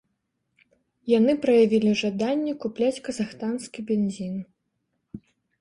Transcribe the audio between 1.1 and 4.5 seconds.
Яны праявілі жаданне купляць казахстанскі бензін.